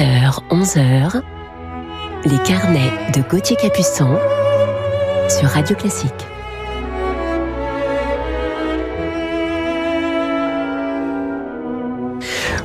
10h, 0.00 0.38
11h, 0.48 1.20
les 2.24 2.38
carnets 2.38 2.90
de 3.14 3.20
Gauthier 3.20 3.54
Capuçon 3.56 4.18
sur 5.28 5.46
Radio 5.50 5.76
Classique. 5.76 6.10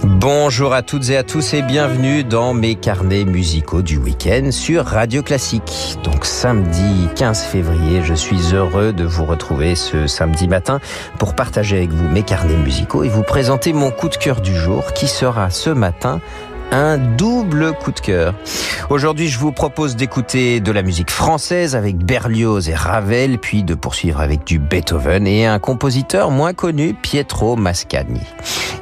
Bonjour 0.01 0.73
à 0.73 0.81
toutes 0.81 1.09
et 1.09 1.17
à 1.17 1.23
tous 1.23 1.53
et 1.53 1.61
bienvenue 1.61 2.23
dans 2.23 2.53
mes 2.53 2.75
carnets 2.75 3.25
musicaux 3.25 3.81
du 3.81 3.97
week-end 3.97 4.51
sur 4.51 4.85
Radio 4.85 5.21
Classique. 5.21 5.97
Donc 6.05 6.23
samedi 6.23 7.09
15 7.17 7.43
février, 7.47 8.01
je 8.01 8.13
suis 8.13 8.53
heureux 8.53 8.93
de 8.93 9.03
vous 9.03 9.25
retrouver 9.25 9.75
ce 9.75 10.07
samedi 10.07 10.47
matin 10.47 10.79
pour 11.19 11.35
partager 11.35 11.75
avec 11.75 11.89
vous 11.89 12.07
mes 12.07 12.23
carnets 12.23 12.55
musicaux 12.55 13.03
et 13.03 13.09
vous 13.09 13.23
présenter 13.23 13.73
mon 13.73 13.91
coup 13.91 14.07
de 14.07 14.15
cœur 14.15 14.39
du 14.39 14.55
jour 14.55 14.93
qui 14.93 15.09
sera 15.09 15.49
ce 15.49 15.69
matin 15.69 16.21
un 16.71 16.97
double 16.97 17.73
coup 17.73 17.91
de 17.91 17.99
cœur. 17.99 18.33
Aujourd'hui, 18.89 19.27
je 19.27 19.39
vous 19.39 19.51
propose 19.51 19.95
d'écouter 19.95 20.59
de 20.59 20.71
la 20.71 20.83
musique 20.83 21.09
française 21.09 21.75
avec 21.75 21.97
Berlioz 21.97 22.69
et 22.69 22.75
Ravel, 22.75 23.39
puis 23.39 23.63
de 23.63 23.73
poursuivre 23.73 24.21
avec 24.21 24.45
du 24.45 24.59
Beethoven 24.59 25.25
et 25.25 25.45
un 25.45 25.59
compositeur 25.59 26.29
moins 26.31 26.53
connu, 26.53 26.93
Pietro 26.93 27.55
Mascagni. 27.55 28.21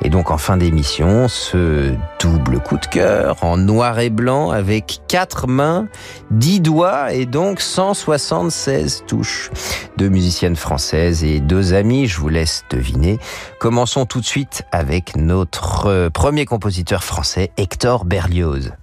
Et 0.03 0.09
donc 0.09 0.31
en 0.31 0.37
fin 0.37 0.57
d'émission, 0.57 1.29
ce 1.29 1.93
double 2.19 2.59
coup 2.59 2.77
de 2.77 2.85
cœur 2.85 3.37
en 3.41 3.55
noir 3.55 3.99
et 3.99 4.09
blanc 4.09 4.49
avec 4.49 4.99
quatre 5.07 5.47
mains, 5.47 5.87
dix 6.29 6.59
doigts 6.59 7.13
et 7.13 7.25
donc 7.25 7.61
176 7.61 9.03
touches. 9.07 9.49
Deux 9.97 10.09
musiciennes 10.09 10.57
françaises 10.57 11.23
et 11.23 11.39
deux 11.39 11.73
amis, 11.73 12.07
je 12.07 12.19
vous 12.19 12.27
laisse 12.27 12.65
deviner. 12.69 13.17
Commençons 13.59 14.05
tout 14.05 14.19
de 14.19 14.25
suite 14.25 14.63
avec 14.73 15.15
notre 15.15 16.09
premier 16.09 16.45
compositeur 16.45 17.03
français, 17.03 17.51
Hector 17.73 18.05
Berlioz. 18.05 18.82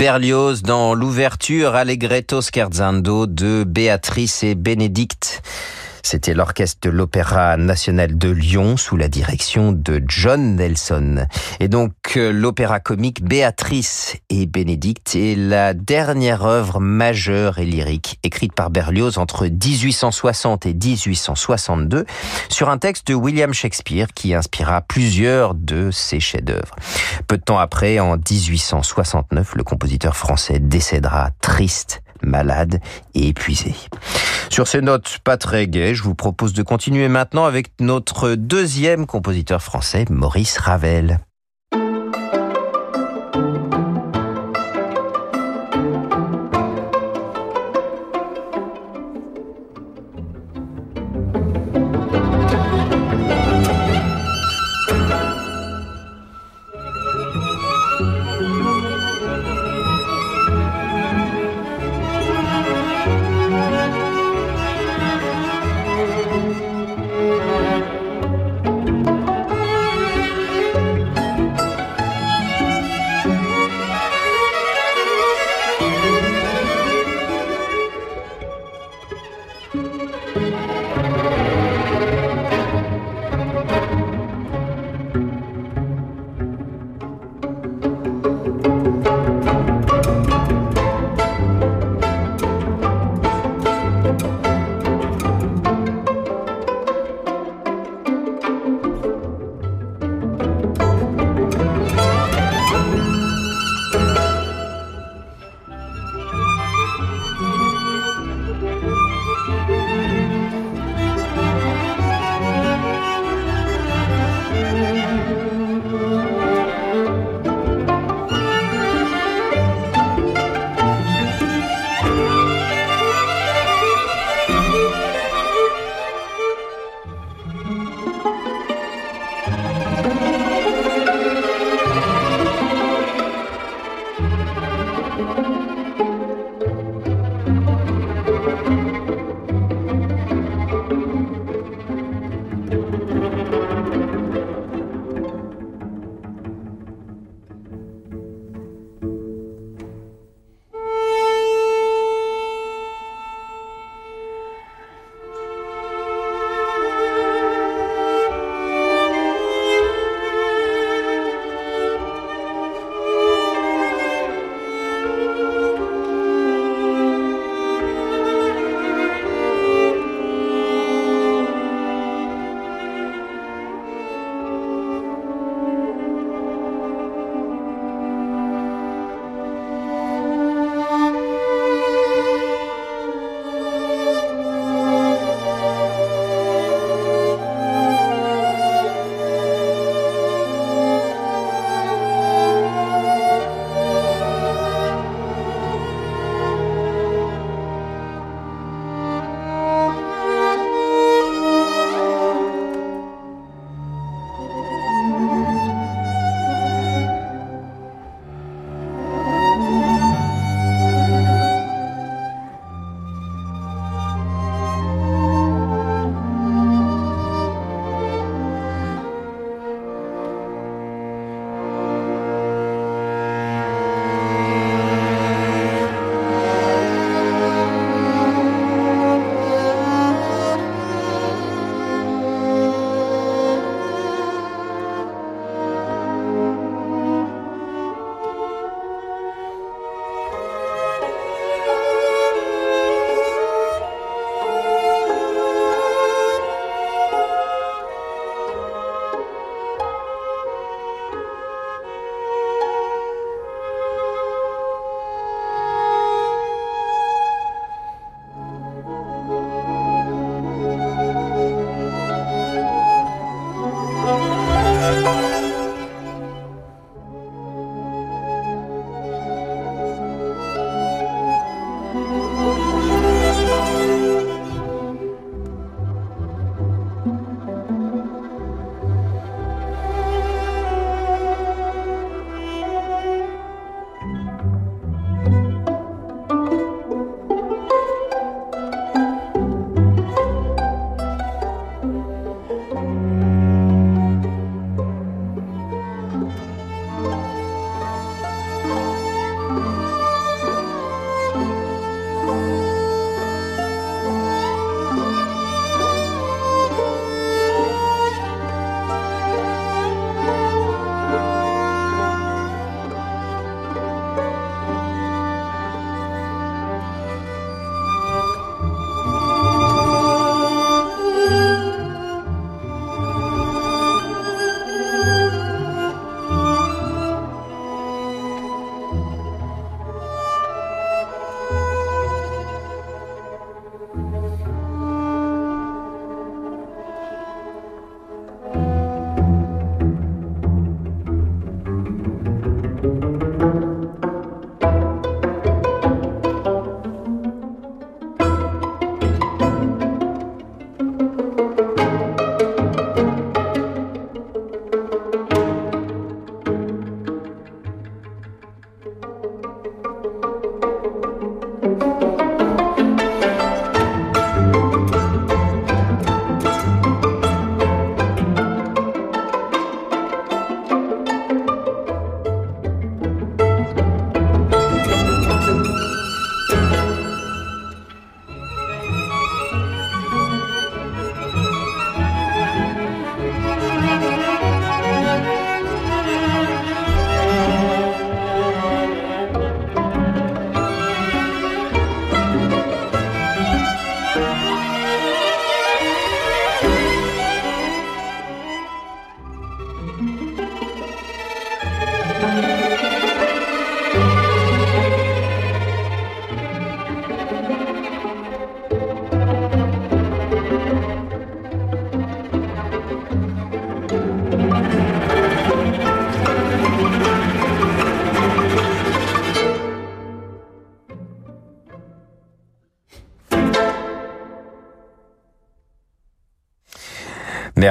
Berlioz 0.00 0.62
dans 0.62 0.94
l'ouverture 0.94 1.74
Allegretto 1.74 2.40
scherzando 2.40 3.26
de 3.26 3.64
Béatrice 3.64 4.42
et 4.44 4.54
Bénédicte. 4.54 5.42
C'était 6.02 6.34
l'orchestre 6.34 6.78
de 6.82 6.90
l'Opéra 6.90 7.56
national 7.56 8.16
de 8.16 8.30
Lyon 8.30 8.76
sous 8.76 8.96
la 8.96 9.08
direction 9.08 9.72
de 9.72 10.02
John 10.06 10.56
Nelson. 10.56 11.26
Et 11.60 11.68
donc 11.68 11.92
euh, 12.16 12.32
l'opéra 12.32 12.80
comique 12.80 13.22
Béatrice 13.22 14.16
et 14.28 14.46
Bénédicte 14.46 15.14
est 15.14 15.36
la 15.36 15.74
dernière 15.74 16.44
œuvre 16.44 16.80
majeure 16.80 17.58
et 17.58 17.64
lyrique 17.64 18.18
écrite 18.22 18.52
par 18.52 18.70
Berlioz 18.70 19.18
entre 19.18 19.46
1860 19.46 20.66
et 20.66 20.74
1862 20.74 22.04
sur 22.48 22.68
un 22.68 22.78
texte 22.78 23.08
de 23.08 23.14
William 23.14 23.52
Shakespeare 23.52 24.08
qui 24.14 24.34
inspira 24.34 24.80
plusieurs 24.82 25.54
de 25.54 25.90
ses 25.90 26.20
chefs-d'œuvre. 26.20 26.76
Peu 27.26 27.36
de 27.36 27.42
temps 27.42 27.58
après, 27.58 27.98
en 27.98 28.16
1869, 28.16 29.54
le 29.54 29.64
compositeur 29.64 30.16
français 30.16 30.58
décédera 30.58 31.30
triste 31.40 32.02
malade 32.22 32.80
et 33.14 33.28
épuisé. 33.28 33.74
Sur 34.50 34.66
ces 34.66 34.80
notes 34.80 35.18
pas 35.24 35.36
très 35.36 35.66
gaies, 35.66 35.94
je 35.94 36.02
vous 36.02 36.14
propose 36.14 36.52
de 36.52 36.62
continuer 36.62 37.08
maintenant 37.08 37.44
avec 37.44 37.68
notre 37.80 38.34
deuxième 38.34 39.06
compositeur 39.06 39.62
français, 39.62 40.04
Maurice 40.10 40.58
Ravel. 40.58 41.20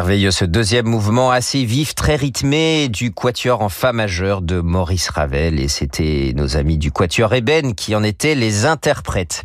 Ce 0.10 0.44
deuxième 0.44 0.88
mouvement 0.88 1.30
assez 1.30 1.66
vif, 1.66 1.94
très 1.94 2.16
rythmé 2.16 2.90
du 2.90 3.12
quatuor 3.12 3.62
en 3.62 3.70
fa 3.70 3.94
majeur 3.94 4.42
de 4.42 4.60
Maurice 4.60 5.08
Ravel 5.10 5.60
et 5.60 5.68
c'était 5.68 6.34
nos 6.36 6.58
amis 6.58 6.80
du 6.80 6.92
quatuor 6.92 7.32
Eben 7.36 7.76
qui 7.76 7.94
en 7.94 8.02
étaient 8.02 8.34
les 8.34 8.66
interprètes. 8.66 9.44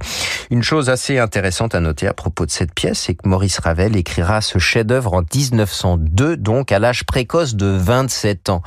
Une 0.50 0.62
chose 0.62 0.88
assez 0.88 1.18
intéressante 1.18 1.74
à 1.74 1.80
noter 1.80 2.06
à 2.06 2.14
propos 2.14 2.46
de 2.46 2.50
cette 2.50 2.72
pièce, 2.72 3.00
c'est 3.00 3.14
que 3.14 3.28
Maurice 3.28 3.58
Ravel 3.58 3.94
écrira 3.94 4.40
ce 4.40 4.58
chef-d'œuvre 4.58 5.12
en 5.12 5.20
1902, 5.22 6.38
donc 6.38 6.72
à 6.72 6.78
l'âge 6.78 7.04
précoce 7.04 7.56
de 7.56 7.66
27 7.66 8.48
ans. 8.48 8.62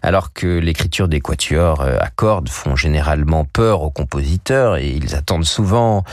Alors 0.00 0.32
que 0.32 0.46
l'écriture 0.46 1.08
des 1.08 1.20
quatuors 1.20 1.82
à 1.82 2.10
cordes 2.10 2.50
font 2.50 2.76
généralement 2.76 3.44
peur 3.44 3.82
aux 3.82 3.90
compositeurs 3.90 4.76
et 4.76 4.90
ils 4.90 5.16
attendent 5.16 5.44
souvent 5.44 6.04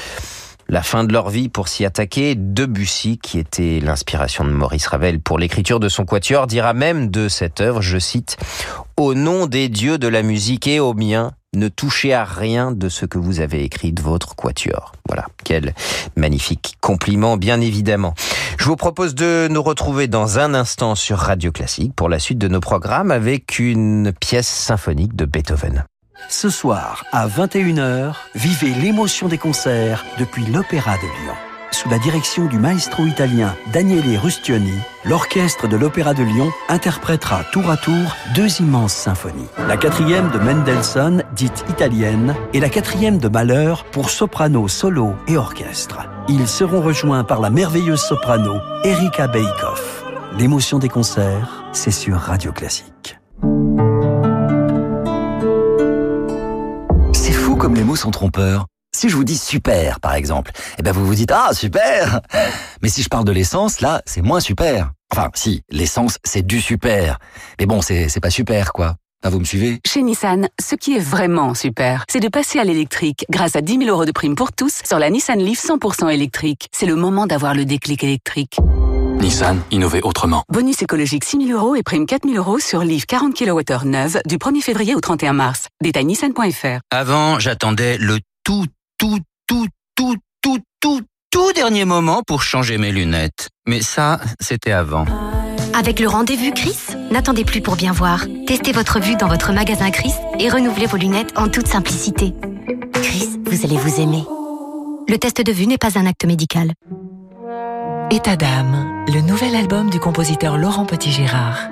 la 0.69 0.83
fin 0.83 1.03
de 1.03 1.11
leur 1.11 1.29
vie 1.29 1.49
pour 1.49 1.67
s'y 1.67 1.83
attaquer. 1.83 2.35
Debussy, 2.35 3.17
qui 3.17 3.39
était 3.39 3.79
l'inspiration 3.81 4.45
de 4.45 4.51
Maurice 4.51 4.87
Ravel 4.87 5.19
pour 5.19 5.39
l'écriture 5.39 5.79
de 5.79 5.89
son 5.89 6.05
quatuor, 6.05 6.47
dira 6.47 6.73
même 6.73 7.09
de 7.09 7.27
cette 7.27 7.59
œuvre, 7.59 7.81
je 7.81 7.97
cite, 7.97 8.37
Au 8.95 9.15
nom 9.15 9.47
des 9.47 9.67
dieux 9.67 9.97
de 9.97 10.07
la 10.07 10.21
musique 10.21 10.67
et 10.67 10.79
au 10.79 10.93
mien, 10.93 11.31
ne 11.55 11.67
touchez 11.67 12.13
à 12.13 12.23
rien 12.23 12.71
de 12.71 12.89
ce 12.89 13.07
que 13.07 13.17
vous 13.17 13.39
avez 13.39 13.63
écrit 13.63 13.91
de 13.91 14.01
votre 14.03 14.35
quatuor. 14.35 14.91
Voilà, 15.07 15.25
quel 15.43 15.73
magnifique 16.15 16.75
compliment, 16.79 17.37
bien 17.37 17.59
évidemment. 17.59 18.13
Je 18.59 18.65
vous 18.65 18.75
propose 18.75 19.15
de 19.15 19.47
nous 19.49 19.63
retrouver 19.63 20.07
dans 20.07 20.37
un 20.37 20.53
instant 20.53 20.93
sur 20.93 21.17
Radio 21.17 21.51
Classique 21.51 21.93
pour 21.95 22.07
la 22.07 22.19
suite 22.19 22.37
de 22.37 22.47
nos 22.47 22.59
programmes 22.59 23.09
avec 23.09 23.57
une 23.57 24.13
pièce 24.19 24.47
symphonique 24.47 25.15
de 25.15 25.25
Beethoven. 25.25 25.85
Ce 26.27 26.49
soir, 26.49 27.05
à 27.11 27.27
21h, 27.27 28.13
vivez 28.35 28.73
l'émotion 28.73 29.27
des 29.27 29.37
concerts 29.37 30.05
depuis 30.17 30.45
l'Opéra 30.45 30.95
de 30.97 31.01
Lyon. 31.01 31.33
Sous 31.71 31.87
la 31.89 31.99
direction 31.99 32.45
du 32.45 32.57
maestro 32.57 33.05
italien 33.05 33.55
Daniele 33.71 34.17
Rustioni, 34.17 34.73
l'orchestre 35.05 35.67
de 35.67 35.77
l'Opéra 35.77 36.13
de 36.13 36.23
Lyon 36.23 36.51
interprétera 36.67 37.43
tour 37.51 37.69
à 37.69 37.77
tour 37.77 38.15
deux 38.35 38.59
immenses 38.59 38.93
symphonies. 38.93 39.47
La 39.67 39.77
quatrième 39.77 40.29
de 40.31 40.39
Mendelssohn, 40.39 41.23
dite 41.35 41.63
italienne, 41.69 42.35
et 42.53 42.59
la 42.59 42.69
quatrième 42.69 43.19
de 43.19 43.29
Mahler 43.29 43.73
pour 43.91 44.09
soprano, 44.09 44.67
solo 44.67 45.15
et 45.27 45.37
orchestre. 45.37 46.09
Ils 46.27 46.47
seront 46.47 46.81
rejoints 46.81 47.23
par 47.23 47.39
la 47.39 47.49
merveilleuse 47.49 48.01
soprano 48.01 48.59
Erika 48.83 49.27
Beikoff. 49.27 50.03
L'émotion 50.37 50.79
des 50.79 50.89
concerts, 50.89 51.63
c'est 51.71 51.91
sur 51.91 52.17
Radio 52.17 52.51
Classique. 52.51 53.19
Les 57.79 57.85
mots 57.85 57.95
sont 57.95 58.11
trompeurs. 58.11 58.65
Si 58.93 59.07
je 59.07 59.15
vous 59.15 59.23
dis 59.23 59.37
super, 59.37 60.01
par 60.01 60.13
exemple, 60.13 60.51
eh 60.77 60.81
ben 60.81 60.91
vous 60.91 61.05
vous 61.05 61.15
dites 61.15 61.31
ah 61.31 61.53
super. 61.53 62.19
Mais 62.81 62.89
si 62.89 63.01
je 63.01 63.07
parle 63.07 63.23
de 63.23 63.31
l'essence, 63.31 63.79
là, 63.79 64.01
c'est 64.05 64.21
moins 64.21 64.41
super. 64.41 64.91
Enfin, 65.13 65.29
si, 65.33 65.61
l'essence, 65.69 66.17
c'est 66.25 66.45
du 66.45 66.59
super. 66.59 67.19
Mais 67.57 67.65
bon, 67.65 67.81
c'est 67.81 68.09
c'est 68.09 68.19
pas 68.19 68.31
super, 68.31 68.73
quoi. 68.73 68.95
Ah, 69.23 69.29
vous 69.29 69.39
me 69.39 69.45
suivez? 69.45 69.79
Chez 69.87 70.01
Nissan, 70.01 70.49
ce 70.61 70.75
qui 70.75 70.97
est 70.97 70.99
vraiment 70.99 71.53
super, 71.53 72.03
c'est 72.09 72.19
de 72.19 72.27
passer 72.27 72.59
à 72.59 72.65
l'électrique 72.65 73.25
grâce 73.29 73.55
à 73.55 73.61
10 73.61 73.77
000 73.77 73.89
euros 73.89 74.03
de 74.03 74.11
prime 74.11 74.35
pour 74.35 74.51
tous 74.51 74.81
sur 74.83 74.99
la 74.99 75.09
Nissan 75.09 75.39
Leaf 75.39 75.63
100% 75.63 76.09
électrique. 76.09 76.67
C'est 76.73 76.85
le 76.85 76.95
moment 76.95 77.27
d'avoir 77.27 77.55
le 77.55 77.63
déclic 77.63 78.03
électrique. 78.03 78.57
Nissan, 79.19 79.59
innover 79.69 80.01
autrement. 80.03 80.43
Bonus 80.49 80.81
écologique 80.81 81.25
6 81.25 81.47
000 81.47 81.59
euros 81.59 81.75
et 81.75 81.83
prime 81.83 82.05
4 82.05 82.23
000 82.25 82.37
euros 82.37 82.59
sur 82.59 82.79
Leaf 82.79 83.05
40 83.05 83.33
kWh 83.33 83.85
neuve 83.85 84.21
du 84.25 84.37
1er 84.37 84.61
février 84.61 84.95
au 84.95 85.01
31 85.01 85.33
mars. 85.33 85.67
Détail 85.83 86.05
nissan.fr. 86.05 86.79
Avant, 86.89 87.37
j'attendais 87.37 87.97
le 87.97 88.19
tout, 88.45 88.65
tout, 88.97 89.19
tout, 89.47 89.67
tout, 89.95 90.15
tout, 90.41 90.59
tout, 90.79 91.01
tout 91.31 91.53
dernier 91.53 91.83
moment 91.83 92.21
pour 92.25 92.43
changer 92.43 92.77
mes 92.77 92.93
lunettes. 92.93 93.49
Mais 93.67 93.81
ça, 93.81 94.21
c'était 94.39 94.71
avant. 94.71 95.05
Avec 95.77 95.99
le 95.99 96.07
rendez-vous 96.07 96.51
Chris, 96.51 96.77
n'attendez 97.11 97.43
plus 97.43 97.61
pour 97.61 97.75
bien 97.75 97.91
voir. 97.91 98.25
Testez 98.47 98.71
votre 98.71 99.01
vue 99.01 99.17
dans 99.17 99.27
votre 99.27 99.51
magasin 99.51 99.91
Chris 99.91 100.13
et 100.39 100.49
renouvelez 100.49 100.85
vos 100.85 100.97
lunettes 100.97 101.37
en 101.37 101.49
toute 101.49 101.67
simplicité. 101.67 102.33
Chris, 102.93 103.29
vous 103.43 103.65
allez 103.65 103.77
vous 103.77 103.99
aimer. 103.99 104.23
Le 105.09 105.17
test 105.17 105.41
de 105.41 105.51
vue 105.51 105.67
n'est 105.67 105.77
pas 105.77 105.99
un 105.99 106.05
acte 106.05 106.25
médical. 106.25 106.71
État 108.11 108.35
d'âme, 108.35 109.05
le 109.07 109.21
nouvel 109.21 109.55
album 109.55 109.91
du 109.91 109.99
compositeur 109.99 110.57
Laurent 110.57 110.85
Petit-Gérard. 110.85 111.69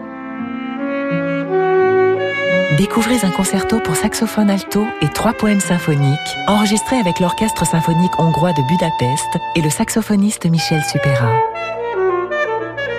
Découvrez 2.78 3.17
un 3.23 3.32
concerto 3.32 3.80
pour 3.80 3.95
saxophone 3.95 4.52
alto 4.52 4.86
et 5.02 5.10
trois 5.10 5.34
poèmes 5.34 5.60
symphoniques, 5.60 6.38
enregistrés 6.45 7.00
avec 7.00 7.19
l'Orchestre 7.19 7.65
symphonique 7.65 8.12
hongrois 8.19 8.54
de 8.54 8.62
Budapest 8.67 9.26
et 9.56 9.62
le 9.62 9.71
saxophoniste 9.71 10.45
Michel 10.45 10.84
Supera. 10.84 11.32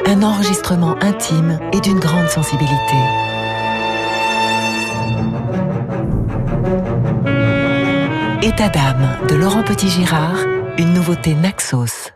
Un 0.07 0.25
enregistrement 0.25 0.97
intime 1.01 1.61
et 1.73 1.81
d'une 1.81 2.01
grande 2.01 2.29
sensibilité. 2.29 2.75
État 8.43 8.69
d'âme 8.69 9.09
de 9.29 9.37
Laurent 9.37 9.63
Petit-Girard, 9.63 10.39
une 10.77 10.93
nouveauté 10.93 11.37
Naxos. 11.37 12.11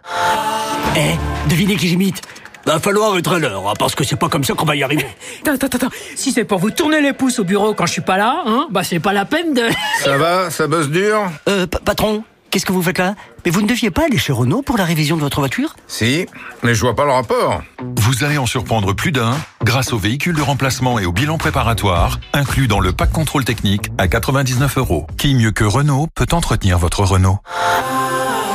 Eh, 0.95 1.17
devinez 1.49 1.77
qui 1.77 1.89
j'imite? 1.89 2.21
Va 2.67 2.79
falloir 2.79 3.17
être 3.17 3.33
à 3.33 3.39
l'heure, 3.39 3.69
hein, 3.69 3.73
parce 3.79 3.95
que 3.95 4.05
c'est 4.05 4.17
pas 4.17 4.29
comme 4.29 4.45
ça 4.45 4.55
qu'on 4.55 4.67
va 4.67 4.77
y 4.77 4.83
arriver. 4.83 5.07
Attends, 5.47 5.55
attends, 5.55 5.79
attends. 5.79 5.97
Si 6.17 6.33
c'est 6.33 6.45
pour 6.45 6.59
vous 6.59 6.71
tourner 6.71 7.01
les 7.01 7.13
pouces 7.13 7.39
au 7.39 7.45
bureau 7.45 7.75
quand 7.75 7.87
je 7.87 7.93
suis 7.93 8.03
pas 8.03 8.19
là, 8.19 8.43
hein, 8.47 8.69
bah 8.71 8.85
c'est 8.85 9.01
pas 9.01 9.13
la 9.13 9.25
peine 9.25 9.55
de... 9.55 9.63
Ça 10.05 10.17
va? 10.17 10.51
Ça 10.51 10.67
bosse 10.69 10.89
dur? 10.89 11.19
Euh, 11.49 11.67
patron, 11.67 12.23
qu'est-ce 12.51 12.67
que 12.67 12.73
vous 12.73 12.83
faites 12.83 12.99
là? 12.99 13.15
Mais 13.45 13.51
vous 13.51 13.63
ne 13.63 13.67
deviez 13.67 13.91
pas 13.91 14.05
aller 14.05 14.19
chez 14.19 14.33
Renault 14.33 14.63
pour 14.63 14.77
la 14.77 14.85
révision 14.85 15.17
de 15.17 15.23
votre 15.23 15.41
voiture? 15.41 15.75
Si, 15.89 16.27
mais 16.63 16.75
je 16.75 16.81
vois 16.83 16.95
pas 16.95 17.05
le 17.05 17.11
rapport. 17.11 17.63
Vous 17.97 18.23
allez 18.23 18.39
en 18.39 18.47
surprendre 18.47 18.93
plus 18.93 19.11
d'un 19.13 19.35
grâce 19.65 19.93
au 19.93 19.99
véhicule 19.99 20.37
de 20.37 20.43
remplacement 20.43 20.99
et 21.01 21.07
au 21.07 21.13
bilan 21.13 21.39
préparatoire, 21.39 22.21
inclus 22.35 22.69
dans 22.69 22.81
le 22.81 22.93
pack 22.93 23.11
contrôle 23.11 23.45
technique 23.45 23.89
à 23.99 24.07
99 24.07 24.79
euros. 24.79 25.07
Qui 25.17 25.35
mieux 25.35 25.51
que 25.53 25.65
Renault 25.65 26.07
peut 26.15 26.27
entretenir 26.33 26.79
votre 26.79 27.03
Renault? 27.03 27.39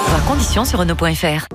Voir 0.08 0.26
conditions 0.26 0.66
sur 0.66 0.80
Renault.fr. 0.80 1.48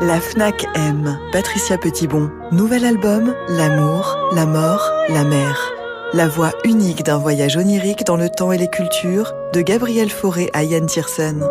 La 0.00 0.20
FNAC 0.20 0.66
aime. 0.74 1.18
Patricia 1.32 1.78
Petitbon. 1.78 2.30
Nouvel 2.52 2.84
album, 2.84 3.34
L'amour, 3.48 4.16
la 4.32 4.46
mort, 4.46 4.90
la 5.08 5.24
mer. 5.24 5.72
La 6.12 6.28
voix 6.28 6.52
unique 6.64 7.02
d'un 7.04 7.18
voyage 7.18 7.56
onirique 7.56 8.04
dans 8.04 8.16
le 8.16 8.28
temps 8.28 8.52
et 8.52 8.58
les 8.58 8.68
cultures 8.68 9.32
de 9.52 9.60
Gabriel 9.60 10.10
Fauré 10.10 10.50
à 10.52 10.62
Yann 10.62 10.86
Tiersen. 10.86 11.44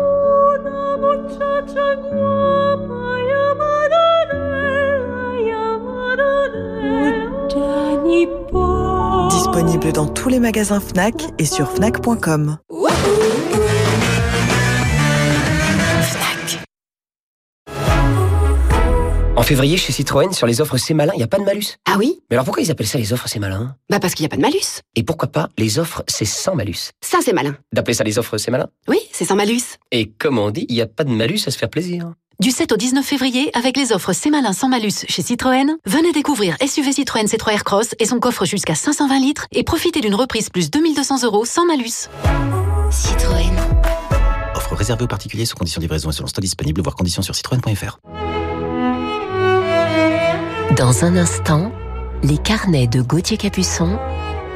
Disponible 9.30 9.92
dans 9.92 10.06
tous 10.06 10.28
les 10.28 10.40
magasins 10.40 10.80
FNAC 10.80 11.14
et 11.38 11.44
sur 11.44 11.70
FNAC.com. 11.70 12.58
En 19.36 19.42
février, 19.42 19.76
chez 19.76 19.92
Citroën, 19.92 20.32
sur 20.32 20.46
les 20.46 20.60
offres 20.60 20.76
C'est 20.76 20.94
Malin, 20.94 21.12
il 21.14 21.18
n'y 21.18 21.22
a 21.24 21.26
pas 21.28 21.38
de 21.38 21.44
malus. 21.44 21.76
Ah 21.86 21.96
oui? 21.98 22.20
Mais 22.30 22.36
alors 22.36 22.44
pourquoi 22.44 22.62
ils 22.62 22.70
appellent 22.70 22.86
ça 22.86 22.98
les 22.98 23.12
offres 23.12 23.28
C'est 23.28 23.40
Malin 23.40 23.74
Bah 23.90 23.98
parce 23.98 24.14
qu'il 24.14 24.22
n'y 24.22 24.26
a 24.26 24.28
pas 24.30 24.36
de 24.36 24.42
malus. 24.42 24.80
Et 24.94 25.02
pourquoi 25.02 25.28
pas 25.28 25.48
les 25.58 25.78
offres 25.80 26.02
C'est 26.06 26.24
sans 26.24 26.54
malus? 26.54 26.90
Ça, 27.00 27.18
c'est 27.20 27.32
malin. 27.32 27.56
D'appeler 27.72 27.94
ça 27.94 28.04
les 28.04 28.18
offres 28.18 28.38
C'est 28.38 28.50
Malin 28.52 28.68
Oui, 28.88 28.98
c'est 29.12 29.24
sans 29.24 29.34
malus. 29.34 29.76
Et 29.90 30.08
comme 30.08 30.38
on 30.38 30.50
dit, 30.50 30.66
il 30.68 30.74
n'y 30.76 30.82
a 30.82 30.86
pas 30.86 31.02
de 31.04 31.10
malus 31.10 31.40
à 31.46 31.50
se 31.50 31.58
faire 31.58 31.68
plaisir. 31.68 32.12
Du 32.40 32.50
7 32.50 32.72
au 32.72 32.76
19 32.76 33.04
février, 33.04 33.50
avec 33.56 33.76
les 33.76 33.92
offres 33.92 34.12
C'est 34.12 34.30
Malin 34.30 34.52
sans 34.52 34.68
malus 34.68 35.04
chez 35.08 35.22
Citroën, 35.22 35.76
venez 35.84 36.12
découvrir 36.12 36.56
SUV 36.64 36.92
Citroën 36.92 37.26
C3 37.26 37.52
Aircross 37.54 37.88
et 37.98 38.06
son 38.06 38.20
coffre 38.20 38.44
jusqu'à 38.44 38.74
520 38.76 39.18
litres 39.18 39.46
et 39.52 39.64
profitez 39.64 40.00
d'une 40.00 40.14
reprise 40.14 40.48
plus 40.48 40.70
2200 40.70 41.24
euros 41.24 41.44
sans 41.44 41.66
malus. 41.66 42.08
Citroën. 42.90 43.52
Offre 44.54 44.74
réservée 44.76 45.04
aux 45.04 45.08
particuliers 45.08 45.44
sous 45.46 45.56
conditions 45.56 45.80
de 45.80 45.84
livraison 45.84 46.10
et 46.10 46.12
selon 46.12 46.28
stock 46.28 46.42
disponible, 46.42 46.80
voire 46.82 46.94
conditions 46.94 47.22
sur 47.22 47.34
citroën.fr. 47.34 47.98
Dans 50.78 51.04
un 51.04 51.14
instant, 51.16 51.70
les 52.24 52.38
carnets 52.38 52.88
de 52.88 53.00
Gauthier 53.00 53.36
Capuçon 53.36 53.96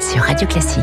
sur 0.01 0.23
Radio 0.23 0.49
Classique. 0.49 0.83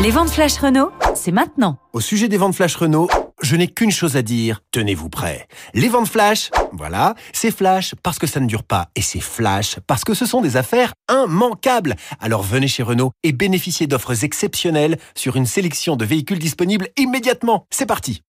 Les 0.00 0.10
ventes 0.12 0.30
flash 0.30 0.58
Renault, 0.58 0.92
c'est 1.16 1.32
maintenant. 1.32 1.78
Au 1.92 2.00
sujet 2.00 2.28
des 2.28 2.36
ventes 2.36 2.54
flash 2.54 2.76
Renault, 2.76 3.08
je 3.42 3.56
n'ai 3.56 3.66
qu'une 3.66 3.90
chose 3.90 4.16
à 4.16 4.22
dire. 4.22 4.60
Tenez-vous 4.70 5.08
prêts. 5.08 5.48
Les 5.74 5.88
ventes 5.88 6.08
flash, 6.08 6.50
voilà, 6.72 7.14
c'est 7.32 7.50
flash 7.50 7.94
parce 8.02 8.18
que 8.18 8.26
ça 8.26 8.38
ne 8.38 8.46
dure 8.46 8.62
pas. 8.62 8.88
Et 8.94 9.02
c'est 9.02 9.20
flash 9.20 9.78
parce 9.86 10.04
que 10.04 10.14
ce 10.14 10.26
sont 10.26 10.40
des 10.40 10.56
affaires 10.56 10.92
immanquables. 11.10 11.96
Alors 12.20 12.42
venez 12.42 12.68
chez 12.68 12.82
Renault 12.82 13.12
et 13.22 13.32
bénéficiez 13.32 13.86
d'offres 13.86 14.22
exceptionnelles 14.22 14.98
sur 15.16 15.36
une 15.36 15.46
sélection 15.46 15.96
de 15.96 16.04
véhicules 16.04 16.38
disponibles 16.38 16.88
immédiatement. 16.96 17.66
C'est 17.70 17.86
parti. 17.86 18.22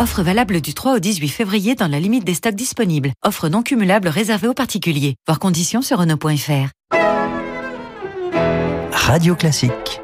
Offre 0.00 0.22
valable 0.22 0.60
du 0.60 0.74
3 0.74 0.94
au 0.94 0.98
18 1.00 1.28
février 1.28 1.74
dans 1.74 1.88
la 1.88 1.98
limite 1.98 2.22
des 2.24 2.34
stocks 2.34 2.54
disponibles. 2.54 3.10
Offre 3.24 3.48
non 3.48 3.64
cumulable 3.64 4.06
réservée 4.06 4.46
aux 4.46 4.54
particuliers. 4.54 5.16
Voir 5.26 5.40
conditions 5.40 5.82
sur 5.82 5.98
Renault.fr. 5.98 6.70
Radio 8.92 9.34
Classique. 9.34 10.00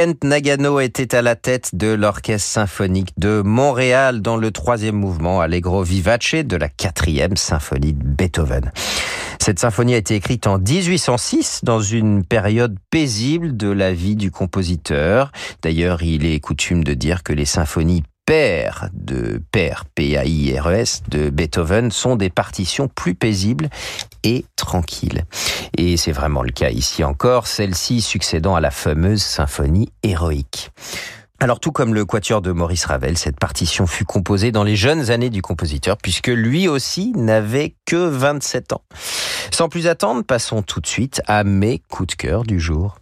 Kent 0.00 0.24
Nagano 0.24 0.80
était 0.80 1.14
à 1.14 1.20
la 1.20 1.36
tête 1.36 1.74
de 1.74 1.88
l'Orchestre 1.88 2.48
symphonique 2.48 3.10
de 3.18 3.42
Montréal 3.44 4.22
dans 4.22 4.38
le 4.38 4.50
troisième 4.50 4.96
mouvement 4.96 5.42
Allegro 5.42 5.82
Vivace 5.82 6.36
de 6.42 6.56
la 6.56 6.70
quatrième 6.70 7.36
symphonie 7.36 7.92
de 7.92 8.02
Beethoven. 8.02 8.72
Cette 9.38 9.58
symphonie 9.58 9.92
a 9.92 9.98
été 9.98 10.14
écrite 10.14 10.46
en 10.46 10.58
1806 10.58 11.60
dans 11.64 11.82
une 11.82 12.24
période 12.24 12.78
paisible 12.88 13.54
de 13.54 13.68
la 13.68 13.92
vie 13.92 14.16
du 14.16 14.30
compositeur. 14.30 15.32
D'ailleurs, 15.60 16.02
il 16.02 16.24
est 16.24 16.40
coutume 16.40 16.82
de 16.82 16.94
dire 16.94 17.22
que 17.22 17.34
les 17.34 17.44
symphonies 17.44 18.02
père 18.30 18.88
de 18.92 19.42
père 19.50 19.86
P-A-I-R-E-S 19.92 21.02
de 21.08 21.30
Beethoven 21.30 21.90
sont 21.90 22.14
des 22.14 22.30
partitions 22.30 22.86
plus 22.86 23.16
paisibles 23.16 23.68
et 24.22 24.44
tranquilles. 24.54 25.24
Et 25.76 25.96
c'est 25.96 26.12
vraiment 26.12 26.44
le 26.44 26.52
cas 26.52 26.70
ici 26.70 27.02
encore, 27.02 27.48
celle-ci 27.48 28.00
succédant 28.00 28.54
à 28.54 28.60
la 28.60 28.70
fameuse 28.70 29.20
symphonie 29.20 29.90
héroïque. 30.04 30.70
Alors 31.40 31.58
tout 31.58 31.72
comme 31.72 31.92
le 31.92 32.04
quatuor 32.04 32.40
de 32.40 32.52
Maurice 32.52 32.84
Ravel, 32.84 33.18
cette 33.18 33.40
partition 33.40 33.88
fut 33.88 34.04
composée 34.04 34.52
dans 34.52 34.62
les 34.62 34.76
jeunes 34.76 35.10
années 35.10 35.30
du 35.30 35.42
compositeur 35.42 35.96
puisque 35.96 36.28
lui 36.28 36.68
aussi 36.68 37.10
n'avait 37.16 37.74
que 37.84 37.96
27 37.96 38.74
ans. 38.74 38.84
Sans 39.50 39.68
plus 39.68 39.88
attendre, 39.88 40.22
passons 40.22 40.62
tout 40.62 40.80
de 40.80 40.86
suite 40.86 41.20
à 41.26 41.42
mes 41.42 41.80
coups 41.90 42.10
de 42.10 42.14
cœur 42.14 42.44
du 42.44 42.60
jour. 42.60 43.00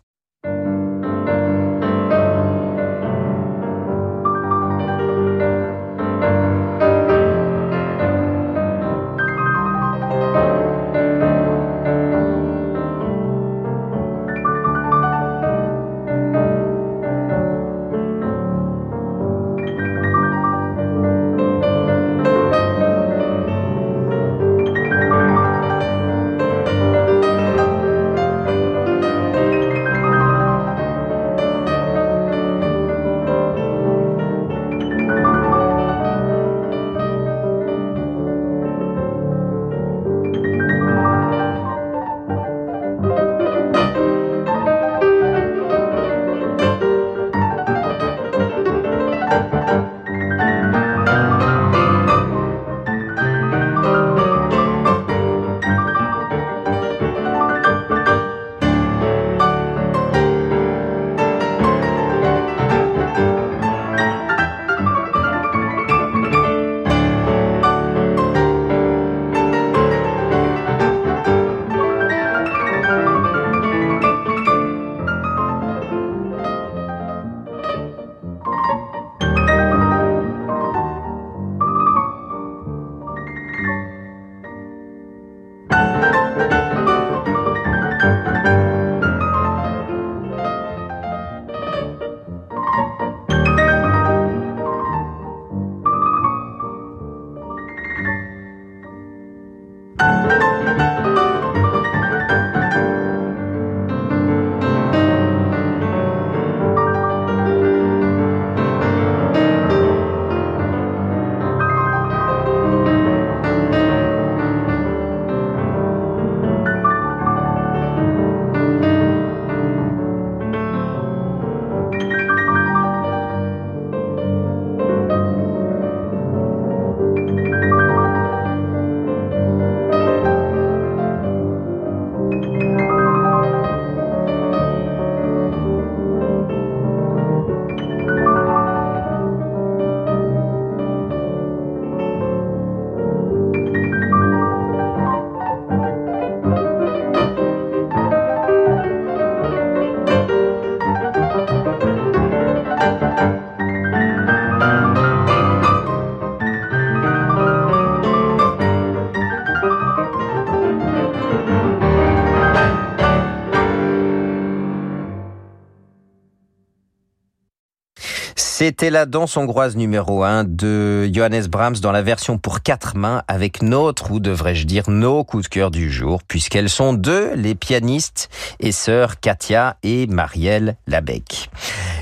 C'était 168.60 168.90
la 168.90 169.06
danse 169.06 169.36
hongroise 169.36 169.76
numéro 169.76 170.24
1 170.24 170.42
de 170.42 171.08
Johannes 171.14 171.46
Brahms 171.46 171.76
dans 171.76 171.92
la 171.92 172.02
version 172.02 172.38
pour 172.38 172.60
quatre 172.60 172.96
mains 172.96 173.22
avec 173.28 173.62
notre, 173.62 174.10
ou 174.10 174.18
devrais-je 174.18 174.66
dire 174.66 174.90
nos 174.90 175.22
coups 175.22 175.44
de 175.44 175.48
cœur 175.48 175.70
du 175.70 175.92
jour, 175.92 176.24
puisqu'elles 176.24 176.68
sont 176.68 176.92
deux, 176.92 177.32
les 177.36 177.54
pianistes 177.54 178.28
et 178.58 178.72
sœurs 178.72 179.20
Katia 179.20 179.76
et 179.84 180.08
Marielle 180.08 180.74
Labec. 180.88 181.50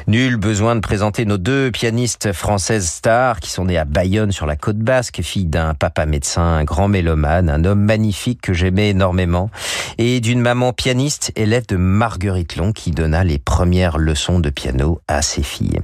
Nul 0.07 0.37
besoin 0.37 0.77
de 0.77 0.81
présenter 0.81 1.27
nos 1.27 1.37
deux 1.37 1.71
pianistes 1.71 2.33
françaises 2.33 2.89
stars 2.89 3.41
qui 3.41 3.51
sont 3.51 3.67
nées 3.67 3.77
à 3.77 3.85
Bayonne 3.85 4.33
sur 4.33 4.47
la 4.47 4.57
côte 4.57 4.79
basque, 4.79 5.21
fille 5.21 5.45
d'un 5.45 5.75
papa 5.75 6.07
médecin, 6.07 6.41
un 6.41 6.65
grand 6.65 6.89
mélomane, 6.89 7.51
un 7.51 7.65
homme 7.65 7.83
magnifique 7.83 8.41
que 8.41 8.55
j'aimais 8.55 8.91
énormément, 8.91 9.51
et 9.99 10.21
d'une 10.21 10.41
maman 10.41 10.73
pianiste, 10.73 11.33
élève 11.37 11.67
de 11.67 11.77
Marguerite 11.77 12.57
Long 12.57 12.73
qui 12.73 12.93
donna 12.93 13.25
les 13.25 13.39
premières 13.39 13.99
leçons 13.99 14.39
de 14.39 14.49
piano 14.49 15.01
à 15.07 15.21
ses 15.21 15.43
filles. 15.43 15.81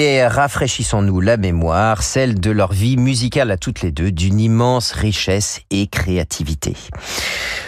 Rafraîchissons-nous 0.00 1.20
la 1.20 1.36
mémoire, 1.36 2.02
celle 2.02 2.40
de 2.40 2.50
leur 2.50 2.72
vie 2.72 2.96
musicale 2.96 3.50
à 3.50 3.56
toutes 3.56 3.82
les 3.82 3.92
deux, 3.92 4.10
d'une 4.10 4.40
immense 4.40 4.92
richesse 4.92 5.60
et 5.70 5.88
créativité. 5.88 6.74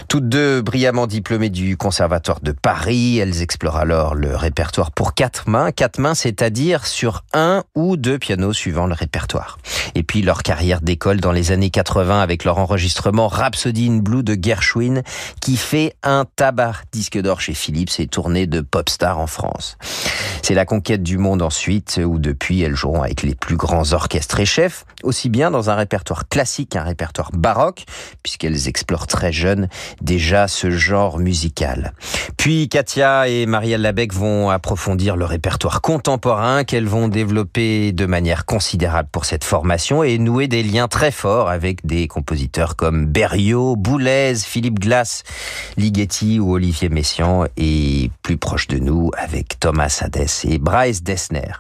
Toutes 0.09 0.29
deux 0.29 0.63
brillamment 0.63 1.07
diplômées 1.07 1.51
du 1.51 1.77
Conservatoire 1.77 2.41
de 2.41 2.53
Paris, 2.53 3.19
elles 3.19 3.43
explorent 3.43 3.77
alors 3.77 4.15
le 4.15 4.35
répertoire 4.35 4.93
pour 4.93 5.15
quatre 5.15 5.49
mains, 5.49 5.73
quatre 5.73 5.99
mains, 5.99 6.15
c'est-à-dire 6.15 6.87
sur 6.87 7.25
un 7.35 7.65
ou 7.75 7.97
deux 7.97 8.19
pianos 8.19 8.53
suivant 8.53 8.87
le 8.87 8.95
répertoire. 8.95 9.59
Et 9.95 10.03
puis 10.03 10.23
leur 10.23 10.43
carrière 10.43 10.81
d'école 10.81 11.21
dans 11.21 11.33
les 11.33 11.53
années 11.53 11.71
80 11.71 12.21
avec 12.21 12.45
leur 12.45 12.59
enregistrement 12.59 13.29
Rhapsody 13.29 13.89
in 13.89 13.97
Blue 13.99 14.23
de 14.23 14.37
Gershwin 14.41 15.03
qui 15.41 15.57
fait 15.57 15.95
un 16.03 16.25
tabac 16.37 16.83
disque 16.93 17.19
d'or 17.19 17.41
chez 17.41 17.55
Philips 17.55 17.99
et 17.99 18.07
tournée 18.07 18.47
de 18.47 18.61
pop 18.61 18.89
star 18.89 19.19
en 19.19 19.27
France. 19.27 19.77
C'est 20.43 20.55
la 20.55 20.65
conquête 20.65 21.03
du 21.03 21.19
monde 21.19 21.43
ensuite 21.43 22.01
où 22.05 22.19
depuis 22.23 22.63
elles 22.63 22.75
joueront 22.75 23.03
avec 23.03 23.23
les 23.23 23.35
plus 23.35 23.57
grands 23.57 23.93
orchestres 23.93 24.41
et 24.41 24.47
chefs, 24.47 24.87
aussi 25.03 25.29
bien 25.29 25.51
dans 25.51 25.69
un 25.69 25.75
répertoire 25.75 26.29
classique 26.29 26.71
qu'un 26.71 26.83
répertoire 26.83 27.31
baroque 27.33 27.85
puisqu'elles 28.23 28.69
explorent 28.69 29.07
très 29.07 29.33
jeunes 29.33 29.69
déjà 30.01 30.49
ce 30.49 30.71
genre 30.71 31.19
musical. 31.19 31.93
Puis 32.37 32.69
Katia 32.69 33.29
et 33.29 33.47
Marielle 33.47 33.83
Labec 33.83 34.15
vont 34.15 34.51
approfondir 34.51 35.17
le 35.17 35.25
répertoire 35.25 35.81
contemporain 35.81 36.65
qu'elles 36.65 36.89
vont 36.89 37.09
développer 37.09 37.93
de 37.93 38.07
manière 38.07 38.47
considérable 38.47 39.09
pour 39.11 39.25
cette 39.25 39.45
formation 39.45 40.03
et 40.03 40.19
nouer 40.19 40.49
des 40.49 40.63
liens 40.63 40.89
très 40.89 41.11
forts 41.11 41.49
avec 41.49 41.85
des 41.85 42.09
compositeurs 42.09 42.77
comme 42.77 43.07
Berriot, 43.07 43.77
Boulez, 43.77 44.35
Philippe 44.37 44.79
Glass, 44.79 45.25
Ligeti 45.77 46.39
ou 46.39 46.55
Olivier 46.55 46.89
Messiaen 46.89 47.47
et 47.57 48.11
plus 48.23 48.37
proche 48.37 48.69
de 48.69 48.79
nous 48.79 49.11
avec 49.17 49.59
Thomas 49.59 49.99
Hadès 50.01 50.45
et 50.45 50.59
Bryce 50.59 51.03
Dessner. 51.03 51.53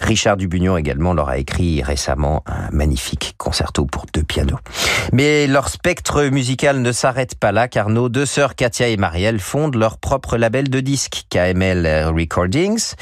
Richard 0.00 0.36
Dubugnon 0.36 0.76
également 0.76 1.12
leur 1.14 1.28
a 1.28 1.38
écrit 1.38 1.82
récemment 1.82 2.42
un 2.46 2.70
magnifique 2.70 3.34
concerto 3.38 3.86
pour 3.86 4.06
deux 4.12 4.22
pianos. 4.22 4.58
Mais 5.12 5.46
leur 5.46 5.68
spectre 5.68 6.24
musical 6.24 6.80
ne 6.80 6.92
s'arrête 6.92 7.34
pas 7.34 7.52
là 7.52 7.68
car 7.68 7.88
nos 7.88 8.08
deux 8.08 8.26
sœurs 8.26 8.54
Katia 8.54 8.88
et 8.88 8.96
Marielle 8.96 9.40
fondent 9.40 9.76
leur 9.76 9.98
propre 9.98 10.36
label 10.36 10.70
de 10.70 10.80
disques, 10.80 11.24
KML 11.30 12.06
Recordings, 12.14 12.94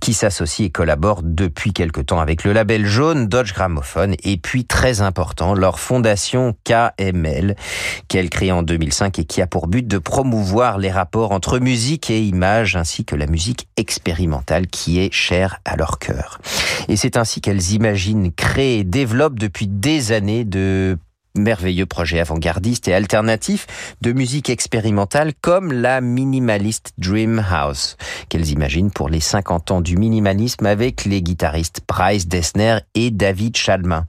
qui 0.00 0.14
s'associe 0.14 0.68
et 0.68 0.70
collabore 0.70 1.20
depuis 1.22 1.72
quelque 1.72 2.00
temps 2.00 2.20
avec 2.20 2.44
le 2.44 2.52
label 2.52 2.86
jaune 2.86 3.26
Dodge 3.26 3.52
Gramophone 3.52 4.14
et 4.22 4.36
puis 4.36 4.64
très 4.64 5.00
important, 5.00 5.54
leur 5.54 5.78
fondation 5.78 6.54
KML, 6.64 7.56
qu'elle 8.08 8.30
crée 8.30 8.52
en 8.52 8.62
2005 8.62 9.18
et 9.18 9.24
qui 9.24 9.42
a 9.42 9.46
pour 9.46 9.68
but 9.68 9.86
de 9.86 9.98
promouvoir 9.98 10.78
les 10.78 10.90
rapports 10.90 11.32
entre 11.32 11.58
musique 11.58 12.10
et 12.10 12.20
image 12.20 12.76
ainsi 12.76 13.04
que 13.04 13.16
la 13.16 13.26
musique 13.26 13.68
expérimentale 13.76 14.66
qui 14.66 15.00
est 15.00 15.12
chère 15.12 15.60
à 15.64 15.76
leur 15.76 15.98
cœur. 15.98 16.27
Et 16.88 16.96
c'est 16.96 17.16
ainsi 17.16 17.40
qu'elles 17.40 17.72
imaginent, 17.72 18.32
créent 18.32 18.78
et 18.78 18.84
développent 18.84 19.38
depuis 19.38 19.66
des 19.66 20.12
années 20.12 20.44
de 20.44 20.98
merveilleux 21.38 21.86
projets 21.86 22.20
avant-gardistes 22.20 22.88
et 22.88 22.94
alternatifs 22.94 23.66
de 24.00 24.12
musique 24.12 24.50
expérimentale 24.50 25.32
comme 25.40 25.72
la 25.72 26.00
minimaliste 26.00 26.92
Dream 26.98 27.44
House 27.50 27.96
qu'elles 28.28 28.50
imaginent 28.50 28.90
pour 28.90 29.08
les 29.08 29.20
50 29.20 29.70
ans 29.70 29.80
du 29.80 29.96
minimalisme 29.96 30.66
avec 30.66 31.04
les 31.04 31.22
guitaristes 31.22 31.80
Bryce 31.86 32.28
Dessner 32.28 32.78
et 32.94 33.10
David 33.10 33.56
Chalmin. 33.56 34.06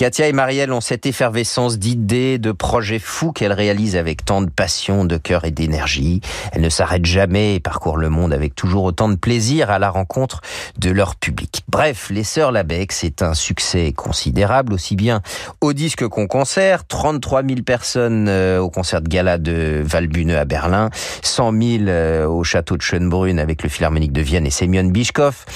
Katia 0.00 0.28
et 0.28 0.32
Marielle 0.32 0.72
ont 0.72 0.80
cette 0.80 1.04
effervescence 1.04 1.78
d'idées, 1.78 2.38
de 2.38 2.52
projets 2.52 2.98
fous 2.98 3.32
qu'elles 3.32 3.52
réalisent 3.52 3.96
avec 3.96 4.24
tant 4.24 4.40
de 4.40 4.48
passion, 4.48 5.04
de 5.04 5.18
cœur 5.18 5.44
et 5.44 5.50
d'énergie. 5.50 6.22
Elles 6.52 6.62
ne 6.62 6.70
s'arrêtent 6.70 7.04
jamais 7.04 7.56
et 7.56 7.60
parcourent 7.60 7.98
le 7.98 8.08
monde 8.08 8.32
avec 8.32 8.54
toujours 8.54 8.84
autant 8.84 9.10
de 9.10 9.16
plaisir 9.16 9.70
à 9.70 9.78
la 9.78 9.90
rencontre 9.90 10.40
de 10.78 10.90
leur 10.90 11.16
public. 11.16 11.64
Bref, 11.68 12.08
les 12.08 12.24
Sœurs 12.24 12.50
Labec, 12.50 12.92
c'est 12.92 13.20
un 13.20 13.34
succès 13.34 13.92
considérable, 13.92 14.72
aussi 14.72 14.96
bien 14.96 15.20
au 15.60 15.74
disque 15.74 16.08
qu'au 16.08 16.26
concert. 16.50 16.84
33 16.84 17.44
000 17.44 17.62
personnes 17.62 18.26
euh, 18.28 18.58
au 18.58 18.70
concert 18.70 19.00
de 19.02 19.08
gala 19.08 19.38
de 19.38 19.82
Valbune 19.84 20.32
à 20.32 20.44
Berlin, 20.44 20.90
100 21.22 21.52
000 21.86 22.26
au 22.28 22.42
château 22.42 22.76
de 22.76 22.82
Schönbrunn 22.82 23.38
avec 23.38 23.62
le 23.62 23.68
Philharmonique 23.68 24.12
de 24.12 24.20
Vienne 24.20 24.46
et 24.46 24.50
Semyon 24.50 24.90
Bischkoff. 24.90 25.46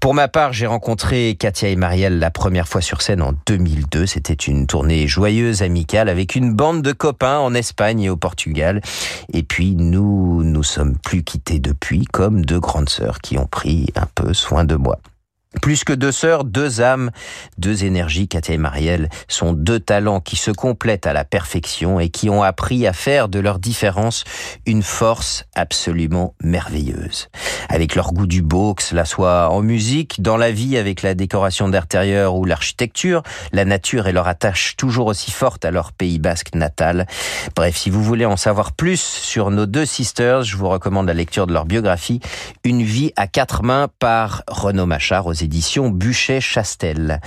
Pour 0.00 0.14
ma 0.14 0.28
part, 0.28 0.54
j'ai 0.54 0.66
rencontré 0.66 1.36
Katia 1.38 1.68
et 1.68 1.76
Marielle 1.76 2.18
la 2.18 2.30
première 2.30 2.66
fois 2.66 2.80
sur 2.80 3.02
scène 3.02 3.20
en 3.20 3.34
2002. 3.46 4.06
C'était 4.06 4.32
une 4.32 4.66
tournée 4.66 5.06
joyeuse, 5.06 5.60
amicale, 5.60 6.08
avec 6.08 6.34
une 6.34 6.54
bande 6.54 6.80
de 6.80 6.92
copains 6.92 7.38
en 7.38 7.52
Espagne 7.52 8.00
et 8.00 8.08
au 8.08 8.16
Portugal. 8.16 8.80
Et 9.34 9.42
puis, 9.42 9.74
nous 9.76 10.42
nous 10.44 10.62
sommes 10.62 10.96
plus 10.96 11.24
quittés 11.24 11.58
depuis, 11.58 12.06
comme 12.06 12.42
deux 12.42 12.60
grandes 12.60 12.88
sœurs 12.88 13.18
qui 13.20 13.36
ont 13.36 13.46
pris 13.46 13.88
un 13.96 14.06
peu 14.14 14.32
soin 14.32 14.64
de 14.64 14.76
moi. 14.76 14.98
Plus 15.60 15.84
que 15.84 15.92
deux 15.92 16.12
sœurs, 16.12 16.44
deux 16.44 16.80
âmes, 16.80 17.10
deux 17.58 17.84
énergies, 17.84 18.26
Katia 18.26 18.54
et 18.54 18.58
Marielle, 18.58 19.10
sont 19.28 19.52
deux 19.52 19.80
talents 19.80 20.20
qui 20.20 20.36
se 20.36 20.50
complètent 20.50 21.06
à 21.06 21.12
la 21.12 21.24
perfection 21.24 22.00
et 22.00 22.08
qui 22.08 22.30
ont 22.30 22.42
appris 22.42 22.86
à 22.86 22.92
faire 22.92 23.28
de 23.28 23.38
leurs 23.38 23.58
différences 23.58 24.24
une 24.64 24.82
force 24.82 25.44
absolument 25.54 26.34
merveilleuse. 26.42 27.28
Avec 27.68 27.94
leur 27.94 28.12
goût 28.12 28.26
du 28.26 28.40
beau, 28.42 28.74
que 28.74 28.82
cela 28.82 29.04
soit 29.04 29.50
en 29.50 29.60
musique, 29.60 30.22
dans 30.22 30.36
la 30.36 30.50
vie 30.50 30.76
avec 30.76 31.02
la 31.02 31.14
décoration 31.14 31.68
d'intérieur 31.68 32.34
ou 32.34 32.44
l'architecture, 32.44 33.22
la 33.52 33.64
nature 33.64 34.06
et 34.06 34.12
leur 34.12 34.28
attache 34.28 34.76
toujours 34.76 35.06
aussi 35.06 35.30
forte 35.30 35.64
à 35.64 35.70
leur 35.70 35.92
pays 35.92 36.18
basque 36.18 36.54
natal. 36.54 37.06
Bref, 37.54 37.76
si 37.76 37.90
vous 37.90 38.02
voulez 38.02 38.24
en 38.24 38.36
savoir 38.36 38.72
plus 38.72 39.00
sur 39.00 39.50
nos 39.50 39.66
deux 39.66 39.86
sisters, 39.86 40.42
je 40.42 40.56
vous 40.56 40.68
recommande 40.68 41.06
la 41.06 41.14
lecture 41.14 41.46
de 41.46 41.52
leur 41.52 41.66
biographie, 41.66 42.20
Une 42.64 42.82
vie 42.82 43.12
à 43.16 43.26
quatre 43.26 43.62
mains 43.62 43.88
par 43.98 44.42
Renaud 44.48 44.86
Machard 44.86 45.26
éditions 45.42 45.90
Buchet-Chastel. 45.90 47.20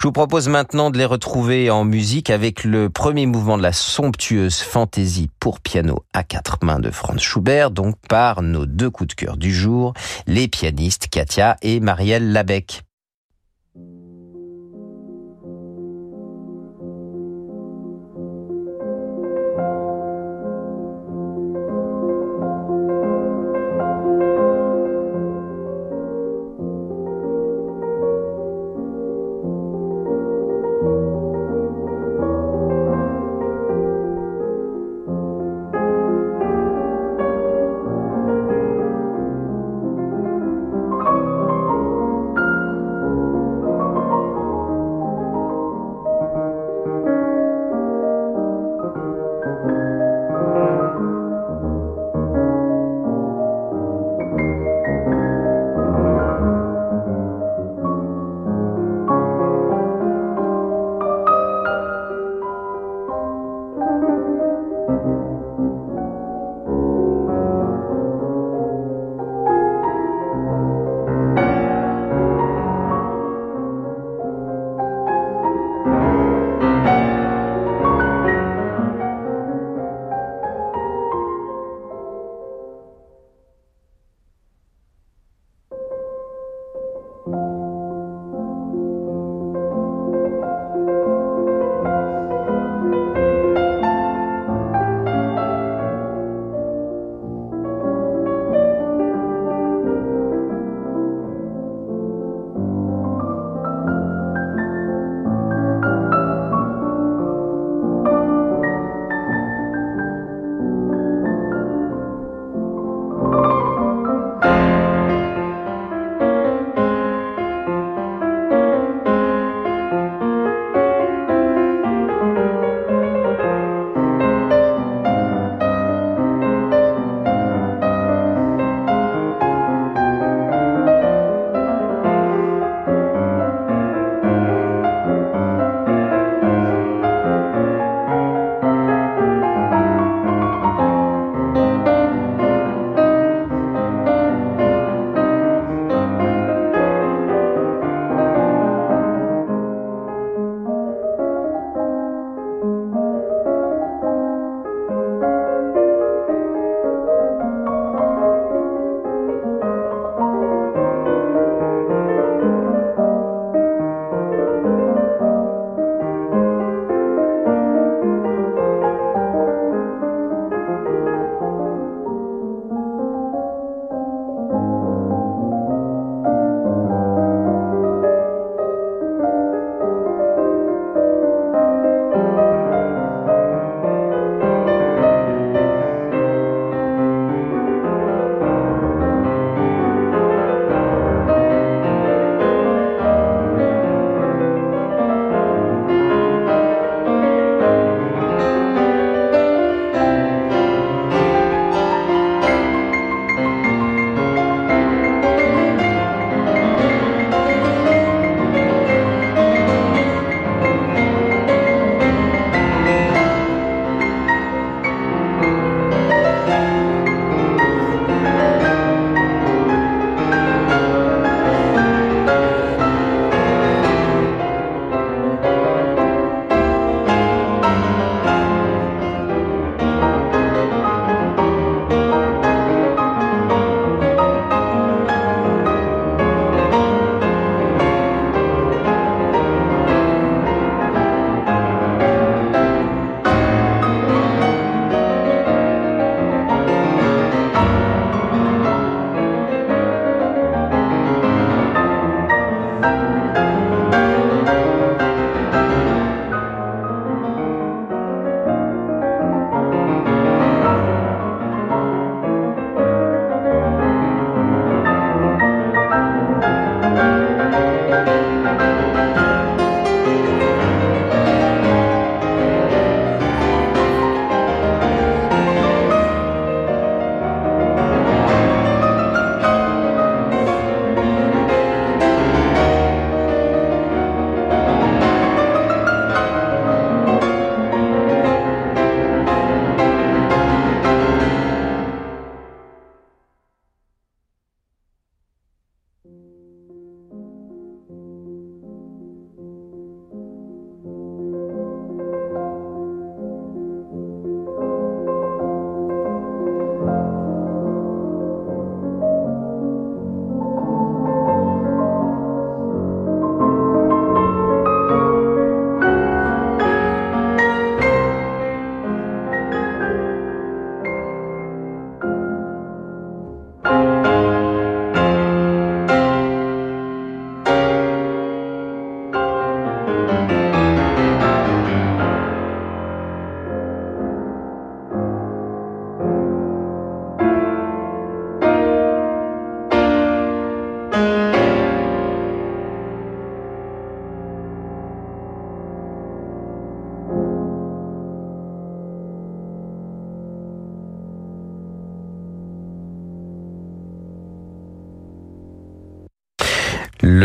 Je 0.00 0.06
vous 0.06 0.12
propose 0.12 0.48
maintenant 0.48 0.90
de 0.90 0.98
les 0.98 1.04
retrouver 1.04 1.70
en 1.70 1.84
musique 1.84 2.30
avec 2.30 2.64
le 2.64 2.90
premier 2.90 3.26
mouvement 3.26 3.56
de 3.56 3.62
la 3.62 3.72
somptueuse 3.72 4.58
fantaisie 4.58 5.30
pour 5.40 5.60
piano 5.60 6.04
à 6.12 6.22
quatre 6.22 6.58
mains 6.62 6.80
de 6.80 6.90
Franz 6.90 7.20
Schubert, 7.20 7.70
donc 7.70 7.96
par 8.08 8.42
nos 8.42 8.66
deux 8.66 8.90
coups 8.90 9.08
de 9.08 9.14
cœur 9.14 9.36
du 9.36 9.54
jour, 9.54 9.94
les 10.26 10.48
pianistes 10.48 11.08
Katia 11.08 11.56
et 11.62 11.80
Marielle 11.80 12.32
Labec. 12.32 12.82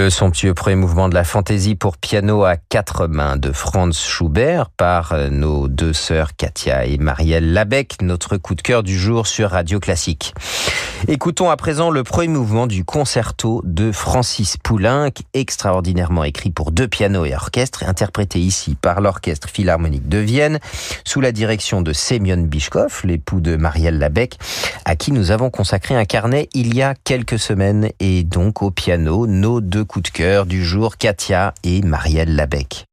Le 0.05 0.11
somptueux 0.11 0.53
premier 0.53 0.75
mouvement 0.75 1.09
de 1.09 1.15
la 1.15 1.23
fantaisie 1.23 1.73
pour 1.73 1.97
piano 1.97 2.43
à 2.43 2.57
quatre 2.57 3.07
mains 3.07 3.37
de 3.37 3.51
Franz 3.51 3.97
Schubert 3.99 4.69
par 4.69 5.15
nos 5.31 5.67
deux 5.67 5.93
sœurs 5.93 6.35
Katia 6.35 6.85
et 6.85 6.99
Marielle 6.99 7.53
Labec, 7.53 7.95
notre 8.03 8.37
coup 8.37 8.53
de 8.53 8.61
cœur 8.61 8.83
du 8.83 8.95
jour 8.95 9.25
sur 9.25 9.49
Radio 9.49 9.79
Classique. 9.79 10.35
Écoutons 11.07 11.49
à 11.49 11.57
présent 11.57 11.89
le 11.89 12.03
premier 12.03 12.27
mouvement 12.29 12.67
du 12.67 12.85
concerto 12.85 13.61
de 13.63 13.91
Francis 13.91 14.57
Poulenc, 14.57 15.09
extraordinairement 15.33 16.23
écrit 16.23 16.51
pour 16.51 16.71
deux 16.71 16.87
pianos 16.87 17.25
et 17.25 17.35
orchestre, 17.35 17.83
interprété 17.87 18.39
ici 18.39 18.75
par 18.79 19.01
l'Orchestre 19.01 19.49
Philharmonique 19.49 20.07
de 20.07 20.17
Vienne, 20.19 20.59
sous 21.03 21.21
la 21.21 21.31
direction 21.31 21.81
de 21.81 21.93
Semyon 21.93 22.47
Bishkov, 22.47 23.01
l'époux 23.03 23.39
de 23.39 23.55
Marielle 23.55 23.99
Labec, 23.99 24.37
à 24.85 24.95
qui 24.95 25.11
nous 25.11 25.31
avons 25.31 25.49
consacré 25.49 25.95
un 25.95 26.05
carnet 26.05 26.47
il 26.53 26.75
y 26.75 26.81
a 26.81 26.95
quelques 27.03 27.39
semaines, 27.39 27.89
et 27.99 28.23
donc 28.23 28.61
au 28.63 28.71
piano, 28.71 29.27
nos 29.27 29.61
deux 29.61 29.83
coups 29.85 29.94
de 30.01 30.09
cœur 30.09 30.45
du 30.45 30.63
jour, 30.63 30.97
Katia 30.97 31.53
et 31.63 31.81
Marielle 31.81 32.35
Labec. 32.35 32.85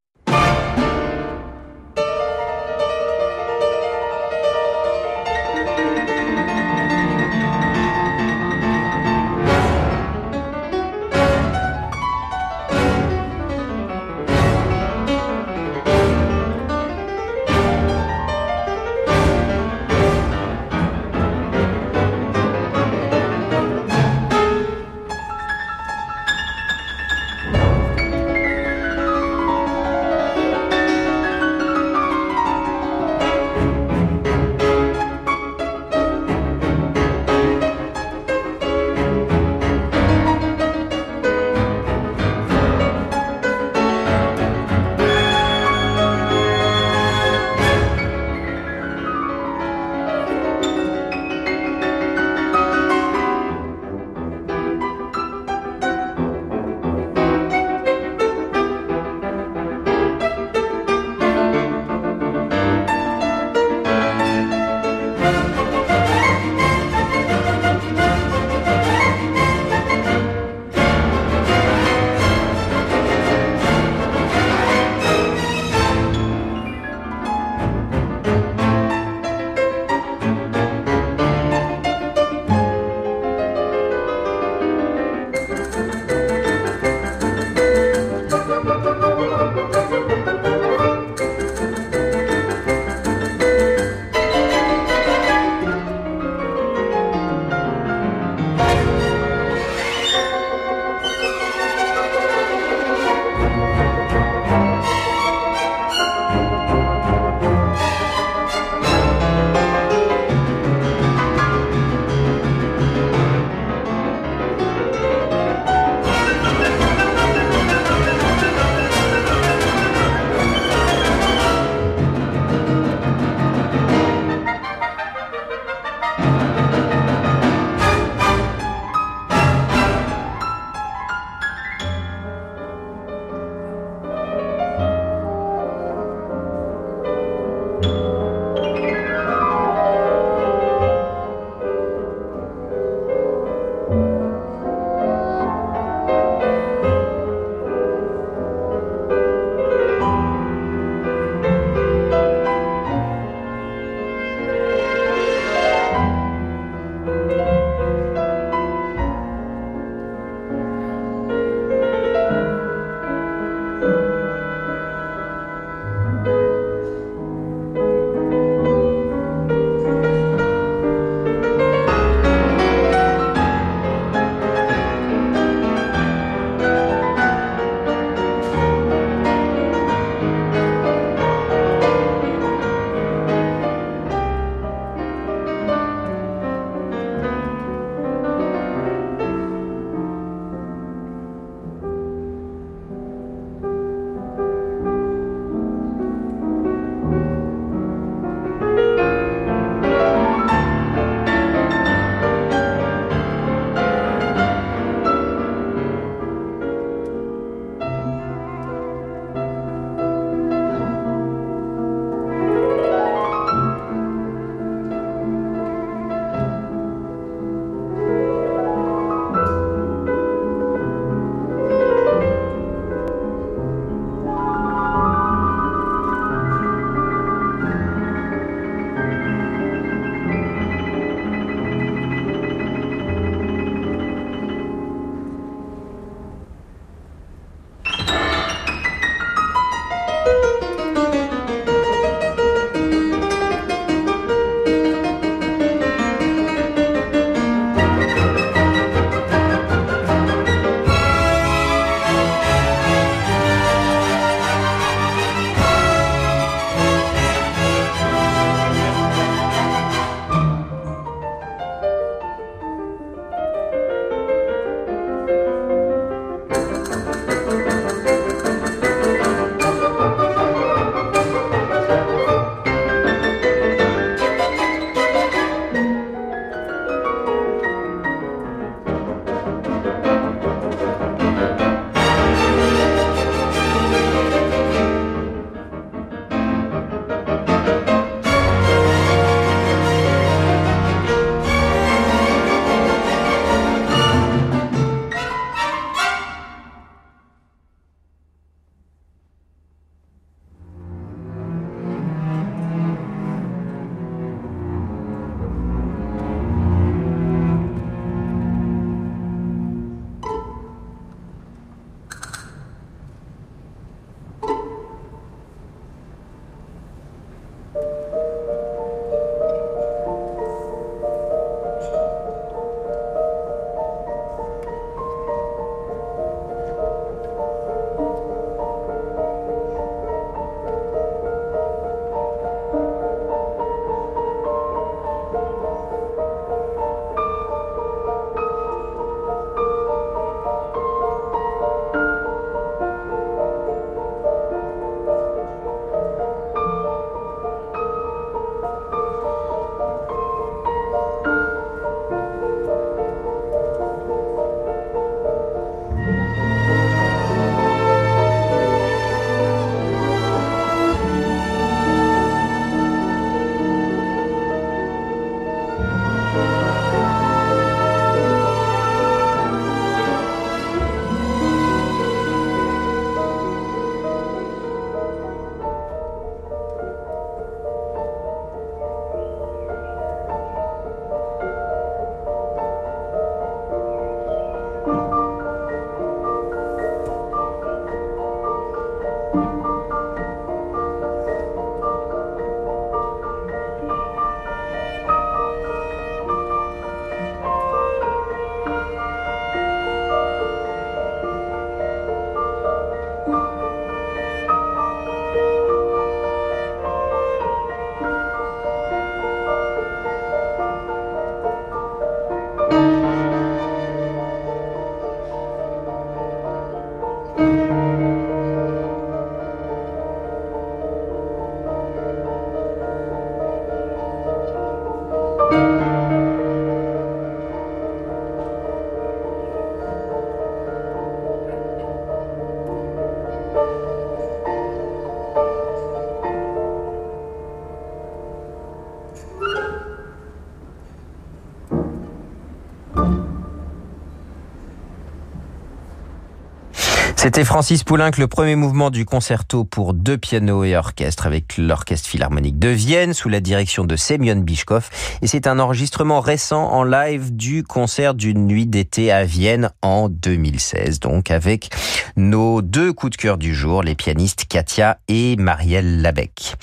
C'était 447.22 447.44
Francis 447.44 447.84
Poulenc, 447.84 448.10
le 448.18 448.26
premier 448.26 448.56
mouvement 448.56 448.90
du 448.90 449.04
concerto 449.04 449.62
pour 449.62 449.94
deux 449.94 450.18
pianos 450.18 450.64
et 450.64 450.74
orchestre 450.76 451.24
avec 451.24 451.56
l'Orchestre 451.56 452.08
Philharmonique 452.08 452.58
de 452.58 452.66
Vienne 452.66 453.14
sous 453.14 453.28
la 453.28 453.38
direction 453.38 453.84
de 453.84 453.94
Semyon 453.94 454.40
Bishkov. 454.40 454.90
Et 455.22 455.28
c'est 455.28 455.46
un 455.46 455.60
enregistrement 455.60 456.18
récent 456.18 456.68
en 456.72 456.82
live 456.82 457.32
du 457.32 457.62
concert 457.62 458.14
d'une 458.14 458.48
nuit 458.48 458.66
d'été 458.66 459.12
à 459.12 459.22
Vienne 459.22 459.70
en 459.82 460.08
2016. 460.08 460.98
Donc 460.98 461.30
avec 461.30 461.70
nos 462.16 462.60
deux 462.60 462.92
coups 462.92 463.16
de 463.16 463.22
cœur 463.22 463.38
du 463.38 463.54
jour, 463.54 463.84
les 463.84 463.94
pianistes 463.94 464.46
Katia 464.48 464.98
et 465.06 465.36
Marielle 465.36 466.02
Labec. 466.02 466.56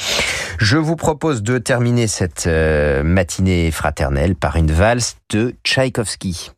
Je 0.58 0.76
vous 0.76 0.98
propose 0.98 1.42
de 1.42 1.58
terminer 1.58 2.08
cette 2.08 2.48
euh, 2.48 3.02
matinée 3.02 3.72
fraternelle 3.72 4.36
par 4.36 4.58
une 4.58 4.74
valse 4.74 5.16
de 5.30 5.56
Tchaïkovski. 5.64 6.52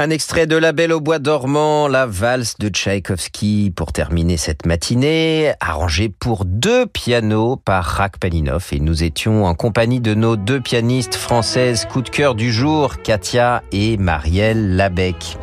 Un 0.00 0.10
extrait 0.10 0.46
de 0.46 0.54
La 0.54 0.70
Belle 0.70 0.92
au 0.92 1.00
Bois 1.00 1.18
dormant, 1.18 1.88
la 1.88 2.06
valse 2.06 2.56
de 2.58 2.68
Tchaïkovski 2.68 3.72
pour 3.74 3.92
terminer 3.92 4.36
cette 4.36 4.64
matinée, 4.64 5.54
arrangée 5.58 6.08
pour 6.08 6.44
deux 6.44 6.86
pianos 6.86 7.56
par 7.56 7.84
Rachmaninoff 7.84 8.72
et 8.72 8.78
nous 8.78 9.02
étions 9.02 9.44
en 9.44 9.56
compagnie 9.56 9.98
de 10.00 10.14
nos 10.14 10.36
deux 10.36 10.60
pianistes 10.60 11.16
françaises 11.16 11.84
coup 11.84 12.02
de 12.02 12.10
cœur 12.10 12.36
du 12.36 12.52
jour, 12.52 13.02
Katia 13.02 13.64
et 13.72 13.96
Marielle 13.96 14.76
Labec. 14.76 15.36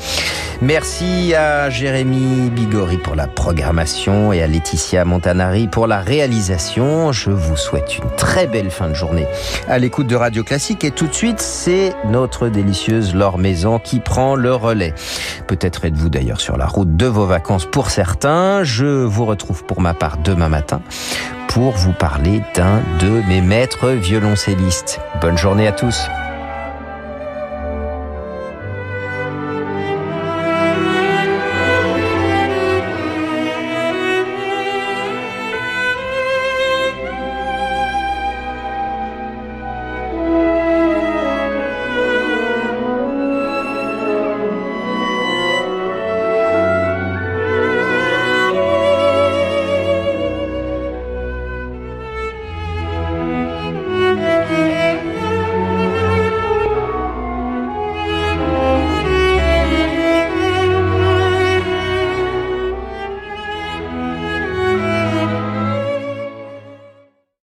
Merci 0.62 1.36
à 1.36 1.70
Jérémy 1.70 2.50
Bigori 2.50 2.98
pour 2.98 3.16
la 3.16 3.28
programmation 3.28 4.32
et 4.32 4.42
à 4.42 4.48
Laetitia 4.48 5.04
Montanari 5.04 5.68
pour 5.68 5.86
la 5.86 6.00
réalisation. 6.00 7.12
Je 7.12 7.30
vous 7.30 7.58
souhaite 7.58 7.98
une 7.98 8.10
très 8.16 8.48
belle 8.48 8.72
fin 8.72 8.88
de 8.88 8.94
journée 8.94 9.28
à 9.68 9.78
l'écoute 9.78 10.08
de 10.08 10.16
Radio 10.16 10.44
Classique 10.44 10.84
et 10.84 10.92
tout 10.92 11.08
de 11.08 11.14
suite, 11.14 11.42
c'est 11.42 11.94
notre 12.08 12.48
délicieuse 12.48 13.14
Laure 13.14 13.38
Maison 13.38 13.80
qui 13.80 14.00
prend 14.00 14.36
le 14.36 14.54
relais. 14.54 14.94
Peut-être 15.48 15.86
êtes-vous 15.86 16.10
d'ailleurs 16.10 16.40
sur 16.40 16.58
la 16.58 16.68
route 16.68 16.96
de 16.96 17.06
vos 17.06 17.26
vacances 17.26 17.66
pour 17.66 17.90
certains. 17.90 18.64
Je 18.64 18.86
vous 18.86 19.26
retrouve 19.26 19.66
pour 19.66 19.82
ma 19.82 19.94
part 19.94 20.18
demain 20.18 20.50
matin 20.50 20.82
pour 21.50 21.72
vous 21.72 21.94
parler 21.94 22.42
d'un 22.54 22.82
de 23.00 23.22
mes 23.28 23.40
maîtres 23.40 23.92
violoncellistes. 23.92 25.00
Bonne 25.22 25.38
journée 25.38 25.68
à 25.68 25.72
tous. 25.72 26.10